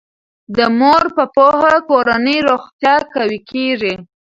[0.57, 3.93] د مور په پوهه کورنی روغتیا قوي کیږي.